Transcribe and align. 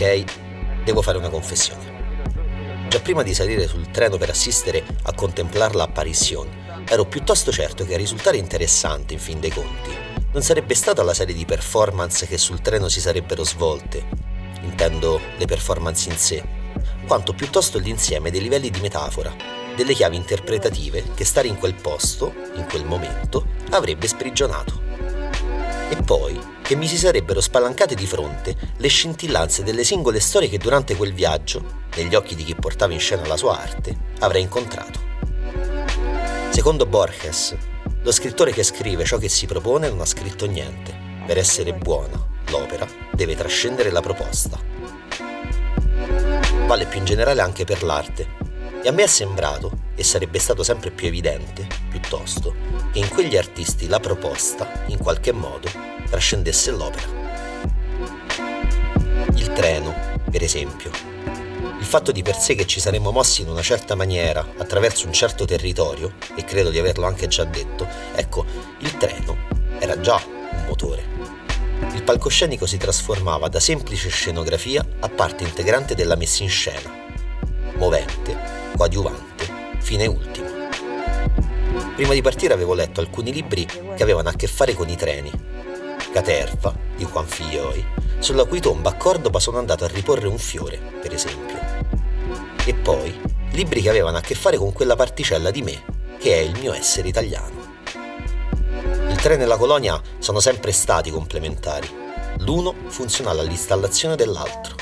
Ok, 0.00 0.84
devo 0.84 1.02
fare 1.02 1.18
una 1.18 1.28
confessione. 1.28 2.86
Già 2.88 3.00
prima 3.00 3.24
di 3.24 3.34
salire 3.34 3.66
sul 3.66 3.90
treno 3.90 4.16
per 4.16 4.30
assistere 4.30 4.84
a 5.02 5.12
contemplar 5.12 5.74
l'apparizione, 5.74 6.84
ero 6.86 7.04
piuttosto 7.04 7.50
certo 7.50 7.84
che 7.84 7.94
a 7.94 7.96
risultare 7.96 8.36
interessante, 8.36 9.14
in 9.14 9.18
fin 9.18 9.40
dei 9.40 9.50
conti, 9.50 9.90
non 10.30 10.40
sarebbe 10.40 10.76
stata 10.76 11.02
la 11.02 11.14
serie 11.14 11.34
di 11.34 11.44
performance 11.44 12.28
che 12.28 12.38
sul 12.38 12.60
treno 12.60 12.86
si 12.86 13.00
sarebbero 13.00 13.42
svolte, 13.42 14.06
intendo 14.60 15.20
le 15.36 15.46
performance 15.46 16.08
in 16.08 16.16
sé, 16.16 16.44
quanto 17.08 17.32
piuttosto 17.32 17.78
l'insieme 17.78 18.30
dei 18.30 18.40
livelli 18.40 18.70
di 18.70 18.78
metafora, 18.78 19.34
delle 19.74 19.94
chiavi 19.94 20.14
interpretative 20.14 21.06
che 21.12 21.24
stare 21.24 21.48
in 21.48 21.58
quel 21.58 21.74
posto, 21.74 22.32
in 22.54 22.66
quel 22.68 22.84
momento, 22.84 23.48
avrebbe 23.70 24.06
sprigionato. 24.06 24.87
E 25.90 25.96
poi 26.04 26.38
che 26.62 26.76
mi 26.76 26.86
si 26.86 26.98
sarebbero 26.98 27.40
spalancate 27.40 27.94
di 27.94 28.06
fronte 28.06 28.54
le 28.76 28.88
scintillanze 28.88 29.62
delle 29.62 29.84
singole 29.84 30.20
storie 30.20 30.48
che 30.48 30.58
durante 30.58 30.94
quel 30.96 31.14
viaggio, 31.14 31.86
negli 31.96 32.14
occhi 32.14 32.34
di 32.34 32.44
chi 32.44 32.54
portava 32.54 32.92
in 32.92 33.00
scena 33.00 33.26
la 33.26 33.38
sua 33.38 33.58
arte, 33.58 33.96
avrei 34.18 34.42
incontrato. 34.42 35.00
Secondo 36.50 36.84
Borges, 36.86 37.56
lo 38.02 38.12
scrittore 38.12 38.52
che 38.52 38.62
scrive 38.62 39.04
ciò 39.04 39.16
che 39.16 39.28
si 39.28 39.46
propone 39.46 39.88
non 39.88 40.00
ha 40.00 40.04
scritto 40.04 40.46
niente. 40.46 40.94
Per 41.26 41.38
essere 41.38 41.72
buona, 41.72 42.22
l'opera 42.50 42.86
deve 43.12 43.34
trascendere 43.34 43.90
la 43.90 44.00
proposta. 44.00 44.58
Vale 46.66 46.84
più 46.84 46.98
in 46.98 47.04
generale 47.06 47.40
anche 47.40 47.64
per 47.64 47.82
l'arte. 47.82 48.26
E 48.82 48.88
a 48.88 48.92
me 48.92 49.04
è 49.04 49.06
sembrato, 49.06 49.70
e 49.98 50.04
sarebbe 50.04 50.38
stato 50.38 50.62
sempre 50.62 50.92
più 50.92 51.08
evidente, 51.08 51.66
piuttosto, 51.90 52.54
che 52.92 53.00
in 53.00 53.08
quegli 53.08 53.36
artisti 53.36 53.88
la 53.88 53.98
proposta, 53.98 54.84
in 54.86 54.98
qualche 54.98 55.32
modo, 55.32 55.68
trascendesse 56.08 56.70
l'opera. 56.70 57.08
Il 59.34 59.52
treno, 59.52 59.92
per 60.30 60.44
esempio. 60.44 60.92
Il 61.80 61.84
fatto 61.84 62.12
di 62.12 62.22
per 62.22 62.36
sé 62.36 62.54
che 62.54 62.64
ci 62.64 62.78
saremmo 62.78 63.10
mossi 63.10 63.42
in 63.42 63.48
una 63.48 63.60
certa 63.62 63.96
maniera, 63.96 64.46
attraverso 64.58 65.06
un 65.08 65.12
certo 65.12 65.44
territorio, 65.44 66.12
e 66.36 66.44
credo 66.44 66.70
di 66.70 66.78
averlo 66.78 67.04
anche 67.04 67.26
già 67.26 67.42
detto, 67.42 67.84
ecco, 68.14 68.46
il 68.78 68.96
treno 68.98 69.36
era 69.80 69.98
già 69.98 70.22
un 70.24 70.64
motore. 70.68 71.02
Il 71.92 72.04
palcoscenico 72.04 72.66
si 72.66 72.76
trasformava 72.76 73.48
da 73.48 73.58
semplice 73.58 74.10
scenografia 74.10 74.86
a 75.00 75.08
parte 75.08 75.42
integrante 75.42 75.96
della 75.96 76.14
messa 76.14 76.44
in 76.44 76.50
scena, 76.50 76.88
movente, 77.74 78.36
coadiuvante, 78.76 79.27
fine 79.88 80.04
ultimo. 80.04 80.46
Prima 81.96 82.12
di 82.12 82.20
partire 82.20 82.52
avevo 82.52 82.74
letto 82.74 83.00
alcuni 83.00 83.32
libri 83.32 83.64
che 83.64 84.02
avevano 84.02 84.28
a 84.28 84.34
che 84.34 84.46
fare 84.46 84.74
con 84.74 84.86
i 84.90 84.96
treni 84.96 85.32
Caterva 86.12 86.76
di 86.94 87.06
Juan 87.06 87.26
Figlioi, 87.26 87.82
sulla 88.18 88.44
cui 88.44 88.60
tomba 88.60 88.90
a 88.90 88.94
Cordoba 88.96 89.40
sono 89.40 89.56
andato 89.56 89.84
a 89.84 89.88
riporre 89.88 90.28
un 90.28 90.36
fiore, 90.36 90.78
per 91.00 91.14
esempio. 91.14 91.56
E 92.66 92.74
poi 92.74 93.18
libri 93.52 93.80
che 93.80 93.88
avevano 93.88 94.18
a 94.18 94.20
che 94.20 94.34
fare 94.34 94.58
con 94.58 94.74
quella 94.74 94.94
particella 94.94 95.50
di 95.50 95.62
me, 95.62 95.82
che 96.18 96.34
è 96.34 96.40
il 96.40 96.58
mio 96.58 96.74
essere 96.74 97.08
italiano. 97.08 97.76
Il 99.08 99.16
treno 99.16 99.44
e 99.44 99.46
la 99.46 99.56
colonia 99.56 99.98
sono 100.18 100.40
sempre 100.40 100.72
stati 100.72 101.10
complementari. 101.10 101.88
L'uno 102.40 102.74
funzionale 102.88 103.40
all'installazione 103.40 104.16
dell'altro. 104.16 104.76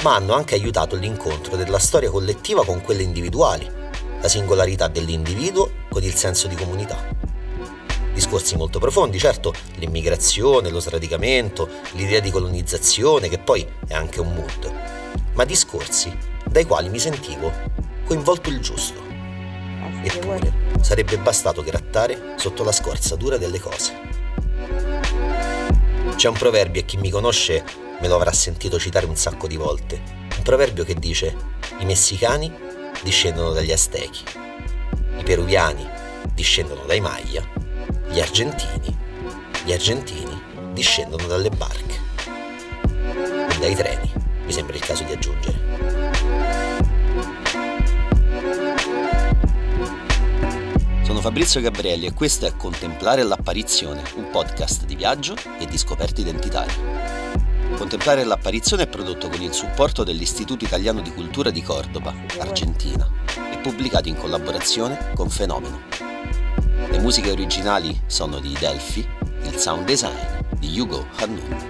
Ma 0.00 0.14
hanno 0.14 0.32
anche 0.32 0.54
aiutato 0.54 0.96
l'incontro 0.96 1.56
della 1.56 1.78
storia 1.78 2.10
collettiva 2.10 2.64
con 2.64 2.80
quelle 2.80 3.02
individuali, 3.02 3.76
la 4.20 4.28
singolarità 4.28 4.88
dell'individuo 4.88 5.70
con 5.88 6.02
il 6.02 6.14
senso 6.14 6.46
di 6.48 6.54
comunità 6.54 7.18
discorsi 8.18 8.56
molto 8.56 8.80
profondi, 8.80 9.16
certo 9.16 9.54
l'immigrazione, 9.76 10.70
lo 10.70 10.80
sradicamento, 10.80 11.68
l'idea 11.92 12.18
di 12.18 12.32
colonizzazione, 12.32 13.28
che 13.28 13.38
poi 13.38 13.64
è 13.86 13.94
anche 13.94 14.20
un 14.20 14.34
mood, 14.34 14.72
ma 15.34 15.44
discorsi 15.44 16.12
dai 16.44 16.64
quali 16.64 16.88
mi 16.88 16.98
sentivo 16.98 17.52
coinvolto 18.04 18.48
il 18.48 18.58
giusto. 18.58 19.00
Eppure 20.02 20.52
sarebbe 20.80 21.16
bastato 21.18 21.62
grattare 21.62 22.34
sotto 22.36 22.64
la 22.64 22.72
scorza 22.72 23.14
dura 23.14 23.36
delle 23.36 23.60
cose. 23.60 23.92
C'è 26.16 26.28
un 26.28 26.36
proverbio 26.36 26.80
e 26.80 26.84
chi 26.84 26.96
mi 26.96 27.10
conosce 27.10 27.64
me 28.00 28.08
lo 28.08 28.16
avrà 28.16 28.32
sentito 28.32 28.80
citare 28.80 29.06
un 29.06 29.14
sacco 29.14 29.46
di 29.46 29.56
volte. 29.56 30.02
Un 30.36 30.42
proverbio 30.42 30.82
che 30.82 30.94
dice 30.94 31.36
i 31.78 31.84
messicani 31.84 32.52
discendono 33.02 33.52
dagli 33.52 33.72
aztechi, 33.72 34.24
i 35.18 35.22
peruviani 35.22 35.86
discendono 36.34 36.84
dai 36.84 37.00
Maya 37.00 37.58
gli 38.10 38.20
argentini, 38.20 38.96
gli 39.64 39.72
argentini 39.72 40.40
discendono 40.72 41.26
dalle 41.26 41.50
barche 41.50 41.96
e 43.50 43.58
dai 43.58 43.74
treni, 43.74 44.12
mi 44.44 44.52
sembra 44.52 44.76
il 44.76 44.82
caso 44.82 45.04
di 45.04 45.12
aggiungere. 45.12 45.66
Sono 51.02 51.20
Fabrizio 51.20 51.60
Gabrielli 51.60 52.06
e 52.06 52.14
questo 52.14 52.46
è 52.46 52.56
Contemplare 52.56 53.22
l'apparizione, 53.22 54.02
un 54.16 54.30
podcast 54.30 54.84
di 54.84 54.94
viaggio 54.94 55.34
e 55.58 55.66
di 55.66 55.76
scoperte 55.76 56.20
identitarie. 56.20 57.17
Contemplare 57.78 58.24
l'apparizione 58.24 58.82
è 58.82 58.88
prodotto 58.88 59.28
con 59.28 59.40
il 59.40 59.52
supporto 59.52 60.02
dell'Istituto 60.02 60.64
Italiano 60.64 61.00
di 61.00 61.12
Cultura 61.12 61.50
di 61.50 61.62
Cordoba, 61.62 62.12
Argentina, 62.40 63.08
e 63.52 63.58
pubblicato 63.58 64.08
in 64.08 64.16
collaborazione 64.16 65.12
con 65.14 65.30
Fenomeno. 65.30 65.82
Le 66.90 66.98
musiche 66.98 67.30
originali 67.30 68.02
sono 68.06 68.40
di 68.40 68.52
Delphi, 68.58 69.08
il 69.44 69.54
sound 69.54 69.84
design 69.84 70.42
di 70.58 70.76
Hugo 70.76 71.06
Hannun. 71.18 71.66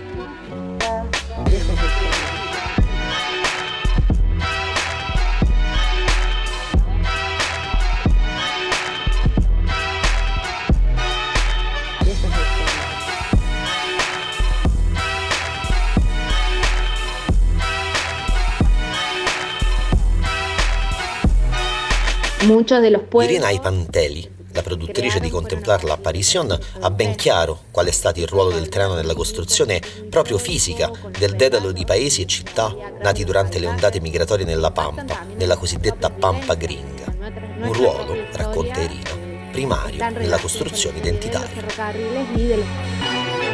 Irina 23.21 23.51
Ipanteli 23.51 24.37
la 24.53 24.63
produttrice 24.63 25.21
di 25.21 25.29
Contemplar 25.29 25.85
la 25.85 25.93
Apparition, 25.93 26.59
ha 26.81 26.91
ben 26.91 27.15
chiaro 27.15 27.65
qual 27.71 27.87
è 27.87 27.91
stato 27.91 28.21
il 28.21 28.27
ruolo 28.27 28.51
del 28.51 28.71
treno 28.71 28.95
nella 28.95 29.15
costruzione 29.15 29.83
proprio 30.09 30.39
fisica 30.39 30.91
del 31.19 31.37
dedalo 31.37 31.73
di 31.73 31.85
paesi 31.85 32.23
e 32.23 32.27
città 32.27 32.75
nati 33.03 33.23
durante 33.25 33.59
le 33.59 33.67
ondate 33.67 34.01
migratorie 34.01 34.47
nella 34.47 34.71
Pampa, 34.71 35.27
nella 35.37 35.59
cosiddetta 35.59 36.09
Pampa 36.09 36.55
Gringa. 36.55 37.15
Un 37.61 37.73
ruolo, 37.75 38.17
racconta 38.33 38.81
Irina, 38.81 39.51
primario 39.53 40.09
nella 40.11 40.39
costruzione 40.39 40.99
identitaria. 40.99 41.67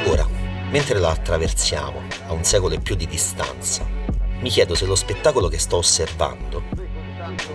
Ora, 0.07 0.27
mentre 0.71 1.01
la 1.01 1.11
attraversiamo 1.11 2.01
a 2.29 2.33
un 2.33 2.45
secolo 2.45 2.75
e 2.75 2.79
più 2.79 2.95
di 2.95 3.09
distanza, 3.09 3.85
mi 4.39 4.51
chiedo 4.51 4.77
se 4.77 4.87
lo 4.87 4.95
spettacolo 4.95 5.49
che 5.49 5.59
sto 5.59 5.79
osservando, 5.79 6.74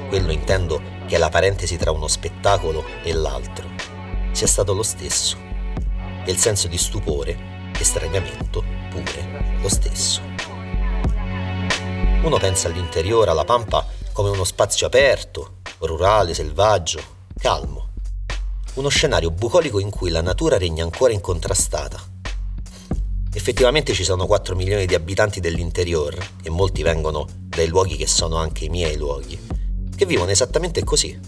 quello 0.08 0.32
intendo 0.32 0.82
che 1.08 1.16
è 1.16 1.18
la 1.18 1.30
parentesi 1.30 1.78
tra 1.78 1.92
uno 1.92 2.08
spettacolo 2.08 2.86
e 3.04 3.14
l'altro, 3.14 3.68
sia 4.32 4.48
stato 4.48 4.74
lo 4.74 4.84
stesso. 4.84 5.38
E 6.24 6.32
il 6.32 6.38
senso 6.38 6.68
di 6.68 6.78
stupore 6.78 7.72
e 7.78 7.84
straniamento 7.84 8.64
pure 8.90 9.58
lo 9.62 9.70
stesso. 9.70 10.22
Uno 12.22 12.38
pensa 12.38 12.68
all'interiore, 12.68 13.32
alla 13.32 13.46
pampa, 13.46 13.86
come 14.12 14.30
uno 14.30 14.44
spazio 14.44 14.86
aperto, 14.86 15.58
rurale, 15.80 16.34
selvaggio, 16.34 17.02
calmo. 17.40 17.88
Uno 18.76 18.90
scenario 18.90 19.32
bucolico 19.32 19.80
in 19.80 19.90
cui 19.90 20.10
la 20.10 20.22
natura 20.22 20.58
regna 20.58 20.84
ancora 20.84 21.14
incontrastata. 21.14 22.00
Effettivamente 23.34 23.94
ci 23.94 24.04
sono 24.04 24.26
4 24.26 24.56
milioni 24.56 24.86
di 24.86 24.96
abitanti 24.96 25.40
dell'interior 25.40 26.16
e 26.44 26.50
molti 26.50 26.84
vengono 26.84 27.26
dai 27.48 27.68
luoghi 27.68 27.96
che 27.96 28.08
sono 28.08 28.38
anche 28.38 28.66
i 28.66 28.70
miei 28.70 28.98
luoghi 28.98 29.49
che 30.00 30.06
vivono 30.06 30.32
esattamente 30.32 30.82
così, 30.86 31.20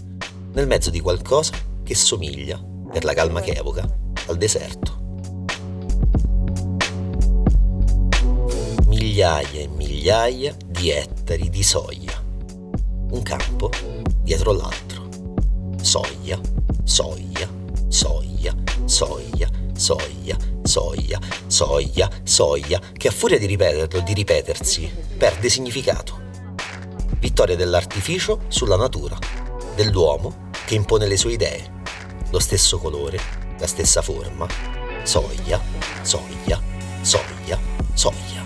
nel 0.54 0.66
mezzo 0.66 0.88
di 0.88 0.98
qualcosa 0.98 1.52
che 1.82 1.94
somiglia, 1.94 2.58
per 2.90 3.04
la 3.04 3.12
calma 3.12 3.42
che 3.42 3.50
evoca, 3.50 3.86
al 4.28 4.38
deserto. 4.38 5.26
Migliaia 8.86 9.60
e 9.60 9.68
migliaia 9.68 10.56
di 10.66 10.88
ettari 10.88 11.50
di 11.50 11.62
soia. 11.62 12.18
Un 13.10 13.20
campo 13.22 13.68
dietro 14.22 14.52
l'altro. 14.52 15.06
Soia, 15.82 16.40
soia, 16.82 17.46
soia, 17.88 18.56
soia, 18.86 19.50
soia, 19.74 20.38
soia, 20.62 21.18
soia, 21.46 22.10
soia, 22.22 22.80
che 22.94 23.08
a 23.08 23.12
furia 23.12 23.38
di 23.38 23.44
ripeterlo, 23.44 24.00
di 24.00 24.14
ripetersi, 24.14 24.90
perde 25.18 25.50
significato 25.50 26.21
vittoria 27.22 27.54
dell'artificio 27.54 28.40
sulla 28.48 28.74
natura, 28.74 29.16
dell'uomo 29.76 30.50
che 30.64 30.74
impone 30.74 31.06
le 31.06 31.16
sue 31.16 31.30
idee, 31.30 31.82
lo 32.30 32.40
stesso 32.40 32.78
colore, 32.78 33.16
la 33.60 33.66
stessa 33.68 34.02
forma, 34.02 34.44
soglia, 35.04 35.62
soglia, 36.02 36.60
soglia, 37.00 37.60
soglia. 37.94 38.42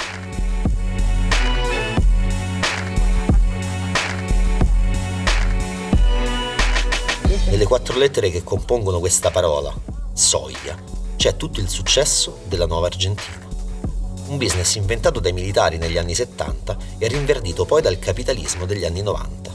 Nelle 7.49 7.65
quattro 7.65 7.97
lettere 7.97 8.29
che 8.29 8.45
compongono 8.45 8.99
questa 8.99 9.31
parola, 9.31 9.75
soglia, 10.13 10.77
c'è 11.17 11.35
tutto 11.39 11.61
il 11.61 11.71
successo 11.71 12.41
della 12.45 12.67
nuova 12.67 12.89
Argentina. 12.89 13.46
Un 14.27 14.39
business 14.39 14.75
inventato 14.75 15.21
dai 15.21 15.33
militari 15.33 15.79
negli 15.79 15.97
anni 15.97 16.13
70 16.13 16.77
e 16.99 17.07
rinverdito 17.07 17.65
poi 17.65 17.81
dal 17.81 18.01
capitalismo 18.01 18.67
degli 18.67 18.85
anni 18.85 19.01
90. 19.01 19.55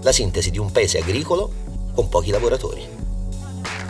La 0.00 0.10
sintesi 0.10 0.50
di 0.50 0.58
un 0.58 0.72
paese 0.72 0.98
agricolo 0.98 1.52
con 1.94 2.08
pochi 2.08 2.30
lavoratori. 2.30 2.84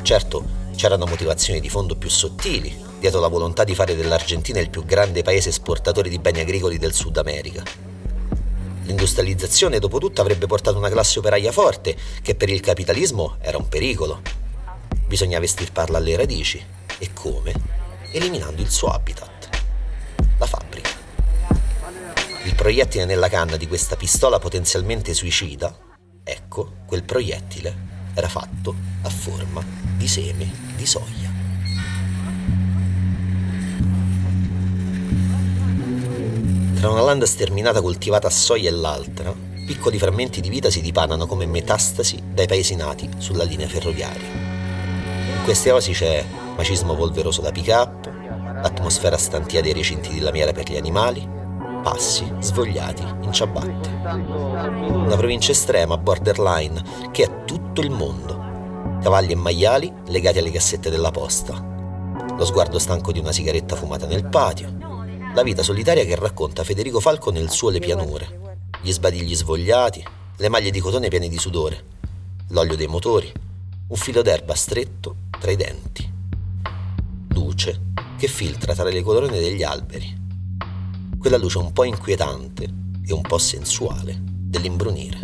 Certo, 0.03 0.45
c'erano 0.77 1.07
motivazioni 1.07 1.61
di 1.61 1.71
fondo 1.71 1.97
più 1.97 2.11
sottili, 2.11 2.79
dietro 3.01 3.21
la 3.21 3.29
volontà 3.29 3.65
di 3.65 3.75
fare 3.75 3.97
dell'Argentina 3.97 4.61
il 4.61 4.69
più 4.69 4.85
grande 4.85 5.23
paese 5.23 5.49
esportatore 5.49 6.11
di 6.11 6.19
beni 6.19 6.41
agricoli 6.41 6.77
del 6.77 6.93
Sud 6.93 7.17
America. 7.17 7.63
L'industrializzazione, 8.85 9.79
dopo 9.79 9.99
tutto, 9.99 10.21
avrebbe 10.21 10.47
portato 10.47 10.77
una 10.77 10.91
classe 10.91 11.21
operaia 11.21 11.53
forte, 11.53 11.97
che 12.21 12.35
per 12.35 12.51
il 12.51 12.61
capitalismo 12.61 13.37
era 13.41 13.57
un 13.57 13.67
pericolo. 13.67 14.21
Bisognava 15.07 15.45
estirparla 15.45 15.97
alle 15.97 16.17
radici. 16.17 16.63
E 16.99 17.13
come? 17.15 17.55
Eliminando 18.13 18.61
il 18.61 18.71
suo 18.71 18.89
habitat 18.89 19.38
Il 22.49 22.55
proiettile 22.55 23.05
nella 23.05 23.29
canna 23.29 23.59
di 23.59 23.69
questa 23.69 23.95
pistola 23.95 24.39
potenzialmente 24.39 25.12
suicida, 25.12 25.77
ecco, 26.25 26.77
quel 26.87 27.05
proiettile 27.05 27.77
era 28.15 28.27
fatto 28.27 28.75
a 29.03 29.11
forma 29.11 29.62
di 29.99 30.09
seme 30.09 30.50
di 30.75 30.87
soia. 30.87 31.31
Tra 36.75 36.89
una 36.89 37.03
landa 37.03 37.27
sterminata 37.27 37.83
coltivata 37.83 38.29
a 38.29 38.31
soia 38.31 38.71
e 38.71 38.73
l'altra, 38.73 39.31
piccoli 39.67 39.99
frammenti 39.99 40.41
di 40.41 40.49
vita 40.49 40.71
si 40.71 40.81
dipanano 40.81 41.27
come 41.27 41.44
metastasi 41.44 42.19
dai 42.33 42.47
paesi 42.47 42.77
nati 42.77 43.11
sulla 43.19 43.44
linea 43.44 43.69
ferroviaria. 43.69 44.27
In 45.37 45.43
queste 45.44 45.71
osi 45.71 45.93
c'è 45.93 46.25
macismo 46.56 46.97
polveroso 46.97 47.43
da 47.43 47.53
pick-up, 47.53 48.06
l'atmosfera 48.62 49.19
stantia 49.19 49.61
dei 49.61 49.75
recinti 49.75 50.09
di 50.15 50.21
lamiera 50.21 50.53
per 50.53 50.71
gli 50.71 50.79
animali, 50.79 51.37
passi 51.83 52.31
svogliati 52.41 53.03
in 53.23 53.33
ciabatte. 53.33 53.89
Una 53.89 55.17
provincia 55.17 55.53
estrema, 55.53 55.97
borderline, 55.97 56.83
che 57.11 57.25
è 57.25 57.45
tutto 57.45 57.81
il 57.81 57.91
mondo. 57.91 58.99
Cavalli 59.03 59.33
e 59.33 59.37
maiali 59.37 59.93
legati 60.07 60.39
alle 60.39 60.51
cassette 60.51 60.91
della 60.91 61.11
posta. 61.11 61.55
Lo 62.37 62.45
sguardo 62.45 62.79
stanco 62.79 63.13
di 63.13 63.19
una 63.19 63.33
sigaretta 63.33 63.77
fumata 63.77 64.07
nel 64.07 64.27
patio. 64.27 64.77
La 65.35 65.43
vita 65.43 65.63
solitaria 65.63 66.05
che 66.05 66.17
racconta 66.17 66.65
Federico 66.65 67.01
Falco 67.01 67.31
nel 67.31 67.51
suo 67.51 67.71
Le 67.71 67.79
pianure. 67.79 68.61
Gli 68.81 68.93
sbadigli 68.93 69.35
svogliati, 69.35 70.05
le 70.37 70.49
maglie 70.49 70.71
di 70.71 70.81
cotone 70.81 71.09
piene 71.09 71.29
di 71.29 71.39
sudore, 71.39 71.85
l'olio 72.51 72.77
dei 72.77 72.87
motori, 72.87 73.33
un 73.89 73.97
filo 73.97 74.23
d'erba 74.23 74.55
stretto 74.55 75.17
tra 75.41 75.51
i 75.51 75.57
denti. 75.57 76.13
Luce 77.29 77.81
che 78.17 78.29
filtra 78.29 78.75
tra 78.75 78.85
le 78.85 79.03
colonne 79.03 79.39
degli 79.39 79.63
alberi. 79.63 80.27
Quella 81.19 81.37
luce 81.37 81.59
un 81.59 81.73
po' 81.73 81.82
inquietante 81.82 82.69
e 83.05 83.12
un 83.12 83.23
po' 83.23 83.38
sensuale 83.38 84.17
dell'imbrunire. 84.23 85.19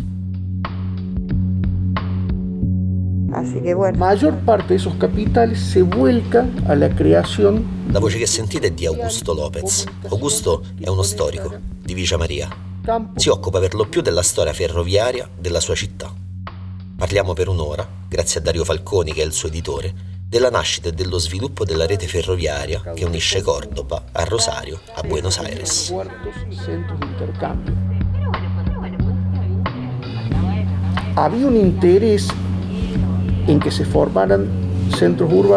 Así 3.33 3.61
que 3.61 3.75
bueno. 3.75 3.97
Mayor 3.99 4.35
parte 4.45 4.71
de 4.71 4.75
esos 4.77 4.95
capitales 4.95 5.61
se 5.61 5.83
vuelca 5.83 6.49
a 6.67 6.75
la 6.75 6.89
creación. 6.89 7.87
La 7.93 8.01
voce 8.01 8.19
che 8.19 8.27
sentite 8.27 8.69
è 8.69 8.71
di 8.73 8.87
Augusto 8.87 9.35
Lopez. 9.35 9.85
Augusto 10.09 10.65
è 10.81 10.89
uno 10.89 11.03
storico 11.03 11.55
di 11.81 11.95
Vicia 11.95 12.17
Maria. 12.17 12.49
Si 13.15 13.29
occupa 13.29 13.61
per 13.61 13.75
lo 13.75 13.87
più 13.87 14.03
della 14.03 14.23
storia 14.23 14.53
ferroviaria 14.53 15.29
della 15.39 15.61
sua 15.61 15.77
città. 15.77 16.13
Parliamo 16.97 17.35
per 17.35 17.49
un'ora, 17.49 17.87
grazie 18.09 18.41
a 18.41 18.43
Dario 18.43 18.65
Falconi 18.65 19.13
che 19.13 19.23
è 19.23 19.25
il 19.25 19.33
suo 19.33 19.49
editore, 19.49 20.14
della 20.35 20.51
nascita 20.51 20.89
e 20.89 20.93
dello 20.93 21.19
sviluppo 21.19 21.65
della 21.65 21.87
rete 21.87 22.09
ferroviaria 22.09 22.83
che 22.93 23.05
unisce 23.05 23.41
Cordoba 23.41 24.07
a 24.11 24.25
Rosario 24.25 24.81
a 24.95 25.03
Buenos 25.03 25.39
Aires. 25.39 25.95
Había 31.15 31.47
un 31.47 31.55
interés 31.55 32.27
en 33.47 33.61
que 33.61 33.71
se 33.71 33.85
formaran. 33.85 34.63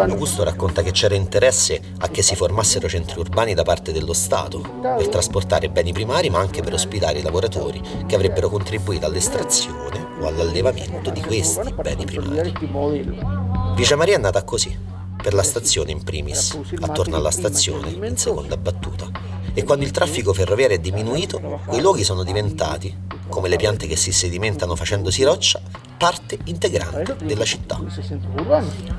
Augusto 0.08 0.42
racconta 0.42 0.82
che 0.82 0.90
c'era 0.90 1.14
interesse 1.14 1.80
a 1.98 2.08
che 2.08 2.22
si 2.22 2.34
formassero 2.34 2.88
centri 2.88 3.20
urbani 3.20 3.54
da 3.54 3.62
parte 3.62 3.92
dello 3.92 4.12
Stato 4.12 4.60
per 4.80 5.08
trasportare 5.08 5.68
beni 5.68 5.92
primari 5.92 6.30
ma 6.30 6.38
anche 6.38 6.62
per 6.62 6.72
ospitare 6.72 7.18
i 7.18 7.22
lavoratori 7.22 7.80
che 8.06 8.14
avrebbero 8.14 8.48
contribuito 8.48 9.06
all'estrazione 9.06 10.06
o 10.20 10.26
all'allevamento 10.26 11.10
di 11.10 11.20
questi 11.20 11.74
beni 11.74 12.04
primari. 12.04 13.37
Vicia 13.78 13.94
Maria 13.94 14.16
è 14.16 14.18
nata 14.18 14.42
così, 14.42 14.76
per 15.22 15.34
la 15.34 15.44
stazione 15.44 15.92
in 15.92 16.02
primis, 16.02 16.58
attorno 16.80 17.14
alla 17.14 17.30
stazione 17.30 17.90
in 17.90 18.16
seconda 18.16 18.56
battuta. 18.56 19.08
E 19.54 19.62
quando 19.62 19.84
il 19.84 19.92
traffico 19.92 20.32
ferroviario 20.32 20.74
è 20.74 20.80
diminuito, 20.80 21.60
quei 21.64 21.80
luoghi 21.80 22.02
sono 22.02 22.24
diventati, 22.24 22.92
come 23.28 23.48
le 23.48 23.54
piante 23.54 23.86
che 23.86 23.94
si 23.94 24.10
sedimentano 24.10 24.74
facendosi 24.74 25.22
roccia, 25.22 25.60
parte 25.96 26.38
integrante 26.46 27.18
della 27.22 27.44
città. 27.44 27.80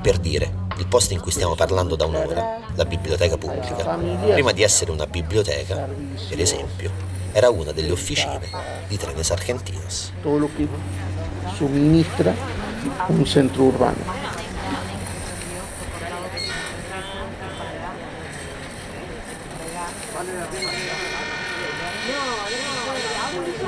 Per 0.01 0.17
dire, 0.17 0.53
il 0.77 0.87
posto 0.87 1.11
in 1.11 1.19
cui 1.19 1.31
stiamo 1.31 1.55
parlando 1.55 1.97
da 1.97 2.05
un'ora, 2.05 2.61
la 2.73 2.85
biblioteca 2.85 3.35
pubblica, 3.35 3.99
prima 4.31 4.53
di 4.53 4.63
essere 4.63 4.91
una 4.91 5.07
biblioteca, 5.07 5.89
per 6.29 6.39
esempio, 6.39 6.89
era 7.33 7.49
una 7.49 7.73
delle 7.73 7.91
officine 7.91 8.39
di 8.87 8.95
Trenes 8.95 9.29
Argentinos. 9.29 10.13
Tutto 10.21 10.37
lo 10.37 10.49
che 10.55 10.65
somministra 11.57 12.33
un 13.07 13.25
centro 13.25 13.63
urbano. 13.63 14.28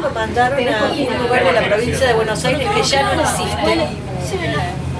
Lo 0.01 0.09
mandaron 0.09 0.67
a 0.67 0.91
un 0.91 1.17
lugar 1.21 1.43
de 1.43 1.51
la 1.51 1.67
provincia 1.67 2.07
de 2.07 2.13
Buenos 2.13 2.43
Aires 2.43 2.67
que 2.71 2.81
ya 2.83 3.13
no 3.13 3.21
existe, 3.21 3.87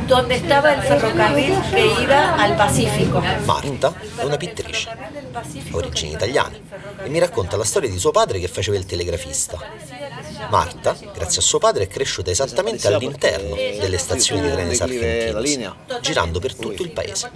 donde 0.08 0.36
estaba 0.36 0.74
il 0.74 0.82
ferrocarril 0.82 1.60
che 1.72 2.04
iba 2.04 2.36
al 2.36 2.56
Pacifico. 2.56 3.20
Marta 3.46 3.94
è 4.18 4.24
una 4.24 4.38
pittrice, 4.38 4.90
ha 4.90 5.42
origini 5.72 6.12
italiane, 6.12 6.62
e 7.04 7.10
mi 7.10 7.18
racconta 7.18 7.58
la 7.58 7.64
storia 7.64 7.90
di 7.90 7.98
suo 7.98 8.12
padre 8.12 8.40
che 8.40 8.48
faceva 8.48 8.78
il 8.78 8.86
telegrafista. 8.86 9.58
Marta, 10.50 10.96
grazie 11.14 11.40
a 11.40 11.44
suo 11.44 11.58
padre, 11.58 11.84
è 11.84 11.88
cresciuta 11.88 12.30
esattamente 12.30 12.88
all'interno 12.88 13.56
delle 13.56 13.98
stazioni 13.98 14.42
di 14.42 14.52
treni 14.52 14.78
argentini, 14.78 15.74
girando 16.02 16.40
per 16.40 16.56
tutto 16.56 16.84
il 16.84 16.92
paese. 16.92 17.32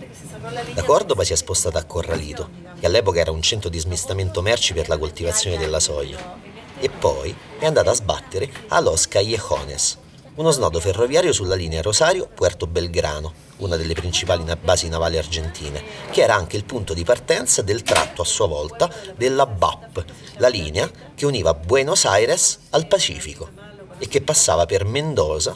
Da 0.73 0.83
Cordova 0.83 1.23
si 1.23 1.33
è 1.33 1.35
spostata 1.35 1.79
a 1.79 1.83
Corralito, 1.85 2.49
che 2.79 2.85
all'epoca 2.85 3.19
era 3.19 3.31
un 3.31 3.41
centro 3.41 3.69
di 3.69 3.79
smistamento 3.79 4.43
merci 4.43 4.73
per 4.73 4.87
la 4.87 4.97
coltivazione 4.97 5.57
della 5.57 5.79
soia, 5.79 6.43
e 6.79 6.89
poi 6.89 7.35
è 7.59 7.65
andata 7.65 7.91
a 7.91 7.95
sbattere 7.95 8.49
a 8.69 8.79
Los 8.79 9.07
Callejones, 9.07 9.97
uno 10.35 10.51
snodo 10.51 10.81
ferroviario 10.81 11.31
sulla 11.31 11.55
linea 11.55 11.81
Rosario-Puerto 11.81 12.67
Belgrano, 12.67 13.31
una 13.57 13.77
delle 13.77 13.93
principali 13.93 14.43
basi 14.61 14.89
navali 14.89 15.17
argentine, 15.17 15.81
che 16.11 16.21
era 16.21 16.35
anche 16.35 16.57
il 16.57 16.65
punto 16.65 16.93
di 16.93 17.05
partenza 17.05 17.61
del 17.61 17.83
tratto 17.83 18.21
a 18.21 18.25
sua 18.25 18.45
volta 18.47 18.91
della 19.15 19.45
BAP, 19.45 20.03
la 20.37 20.49
linea 20.49 20.89
che 21.15 21.25
univa 21.25 21.53
Buenos 21.53 22.03
Aires 22.03 22.59
al 22.71 22.85
Pacifico 22.87 23.49
e 23.97 24.09
che 24.09 24.21
passava 24.21 24.65
per 24.65 24.83
Mendoza 24.83 25.55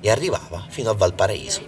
e 0.00 0.10
arrivava 0.10 0.64
fino 0.68 0.88
a 0.88 0.94
Valparaíso. 0.94 1.60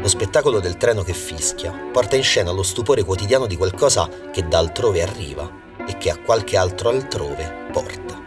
Lo 0.00 0.08
spettacolo 0.08 0.60
del 0.60 0.78
treno 0.78 1.02
che 1.02 1.12
fischia 1.12 1.88
porta 1.92 2.16
in 2.16 2.22
scena 2.22 2.50
lo 2.52 2.62
stupore 2.62 3.04
quotidiano 3.04 3.46
di 3.46 3.56
qualcosa 3.56 4.08
che 4.32 4.48
da 4.48 4.56
altrove 4.56 5.02
arriva 5.02 5.48
e 5.86 5.98
che 5.98 6.08
a 6.08 6.16
qualche 6.16 6.56
altro 6.56 6.88
altrove 6.88 7.68
porta. 7.70 8.18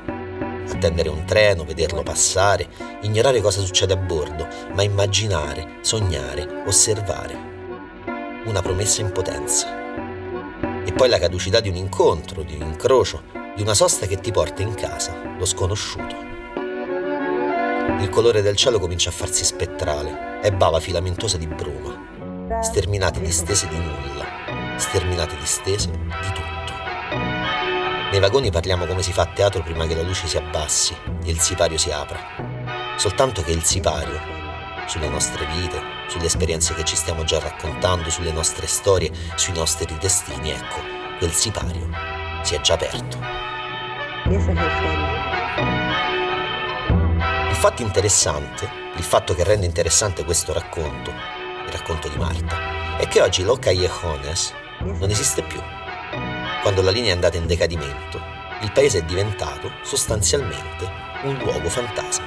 Attendere 0.72 1.10
un 1.10 1.25
treno, 1.25 1.63
vederlo 1.63 2.03
passare, 2.03 2.68
ignorare 3.01 3.42
cosa 3.42 3.62
succede 3.62 3.94
a 3.94 3.98
bordo, 3.98 4.48
ma 4.74 4.84
immaginare, 4.84 5.80
sognare, 5.82 6.62
osservare. 6.68 7.51
Una 8.46 8.62
promessa 8.62 9.01
in 9.01 9.12
potenza. 9.12 9.68
E 10.86 10.94
poi 10.94 11.10
la 11.10 11.18
caducità 11.18 11.60
di 11.60 11.70
un 11.70 11.75
incontro, 11.75 12.44
di 12.44 12.53
un 12.53 12.68
incrocio, 12.68 13.24
di 13.56 13.63
una 13.63 13.74
sosta 13.74 14.06
che 14.06 14.20
ti 14.20 14.32
porta 14.32 14.62
in 14.62 14.75
casa, 14.75 15.36
lo 15.39 15.46
sconosciuto. 15.46 16.33
Il 18.00 18.10
colore 18.10 18.42
del 18.42 18.56
cielo 18.56 18.80
comincia 18.80 19.10
a 19.10 19.14
farsi 19.14 19.44
spettrale 19.44 20.42
e 20.42 20.52
bava 20.52 20.80
filamentosa 20.80 21.38
di 21.38 21.48
bruma, 21.48 22.62
sterminate 22.62 23.22
distese 23.22 23.68
di 23.68 23.78
nulla, 23.78 24.26
sterminate 24.78 25.38
distese 25.38 25.90
di 25.90 26.32
tutto. 26.34 26.74
Nei 28.12 28.20
vagoni 28.20 28.52
parliamo 28.52 28.86
come 28.86 29.02
si 29.02 29.12
fa 29.12 29.24
a 29.24 29.34
teatro 29.34 29.64
prima 29.64 29.88
che 29.88 29.96
la 29.96 30.04
luce 30.04 30.28
si 30.28 30.38
abbassi 30.38 30.96
e 31.24 31.32
il 31.32 31.40
sipario 31.40 31.78
si 31.78 31.92
apra. 31.92 32.20
Soltanto 32.98 33.42
che 33.42 33.52
il 33.52 33.64
sipario, 33.64 34.20
sulle 34.86 35.10
nostre 35.10 35.46
vite, 35.46 35.80
sulle 36.08 36.26
esperienze 36.26 36.74
che 36.74 36.84
ci 36.84 36.96
stiamo 36.96 37.24
già 37.24 37.40
raccontando, 37.40 38.10
sulle 38.10 38.32
nostre 38.32 38.68
storie, 38.68 39.12
sui 39.36 39.54
nostri 39.54 39.98
destini, 40.00 40.52
ecco, 40.52 40.80
quel 41.18 41.32
sipario 41.32 41.90
si 42.44 42.56
è 42.56 42.62
già 42.62 42.74
aperto. 42.74 43.18
Il 44.26 46.12
fatto 47.63 47.82
interessante, 47.82 48.67
il 48.98 49.03
fatto 49.03 49.34
che 49.34 49.46
rende 49.46 49.65
interessante 49.65 50.25
questo 50.25 50.51
racconto, 50.51 51.12
il 51.12 51.72
racconto 51.72 52.10
di 52.10 52.17
Marta, 52.17 52.98
è 52.98 53.08
che 53.08 53.22
oggi 53.22 53.41
Lo 53.46 53.55
Callejones 53.55 54.53
non 54.82 55.10
esiste 55.10 55.43
più. 55.43 55.62
Quando 56.62 56.82
la 56.82 56.91
linea 56.91 57.12
è 57.12 57.13
andata 57.13 57.38
in 57.38 57.46
decadimento, 57.46 58.20
il 58.63 58.72
paese 58.74 58.98
è 58.98 59.03
diventato 59.03 59.72
sostanzialmente 59.82 60.89
un 61.24 61.38
luogo 61.38 61.70
fantasma. 61.70 62.25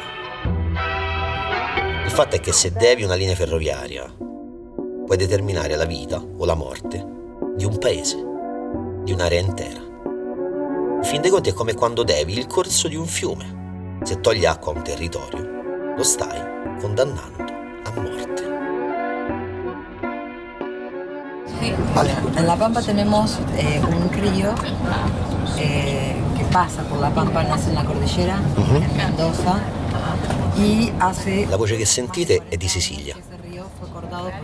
Il 2.06 2.10
fatto 2.10 2.36
è 2.36 2.40
che 2.40 2.52
se 2.52 2.72
devi 2.72 3.02
una 3.02 3.14
linea 3.14 3.34
ferroviaria, 3.34 4.10
puoi 4.16 5.18
determinare 5.18 5.76
la 5.76 5.84
vita 5.84 6.16
o 6.18 6.46
la 6.46 6.54
morte 6.54 7.06
di 7.54 7.66
un 7.66 7.76
paese, 7.76 8.16
di 9.02 9.12
un'area 9.12 9.40
intera. 9.40 9.82
In 10.96 11.04
fin 11.04 11.20
dei 11.20 11.30
conti 11.30 11.50
è 11.50 11.52
come 11.52 11.74
quando 11.74 12.04
devi 12.04 12.38
il 12.38 12.46
corso 12.46 12.88
di 12.88 12.96
un 12.96 13.06
fiume. 13.06 13.64
Se 14.02 14.20
togli 14.20 14.44
acqua 14.44 14.72
a 14.72 14.76
un 14.76 14.82
territorio, 14.82 15.94
lo 15.96 16.02
stai 16.02 16.40
condannando 16.80 17.44
a 17.84 18.00
morte. 18.00 18.44
Vale. 21.92 22.14
En 22.36 22.46
La 22.46 22.56
Pampa 22.56 22.82
tenemos 22.82 23.38
eh, 23.56 23.80
un 23.80 24.10
río 24.12 24.54
eh, 25.58 26.14
que 26.36 26.44
pasa 26.52 26.82
por 26.82 26.98
La 26.98 27.10
Pampa, 27.10 27.42
nace 27.42 27.70
en 27.70 27.74
la 27.74 27.84
cordillera, 27.84 28.38
uh-huh. 28.56 28.76
en 28.76 28.96
Mendoza, 28.96 29.58
y 30.56 30.92
hace... 30.98 31.46
La 31.46 31.56
voce 31.56 31.76
che 31.76 31.86
sentite 31.86 32.42
è 32.48 32.56
di 32.56 32.68
Sicilia. 32.68 33.16